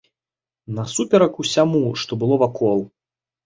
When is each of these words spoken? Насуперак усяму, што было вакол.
Насуперак 0.77 1.33
усяму, 1.45 1.85
што 2.07 2.21
было 2.25 2.43
вакол. 2.49 2.87